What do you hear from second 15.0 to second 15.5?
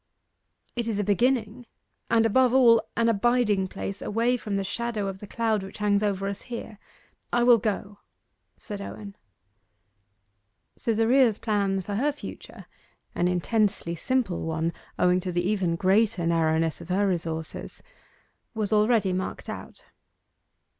to the